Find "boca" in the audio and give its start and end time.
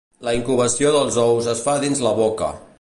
2.25-2.53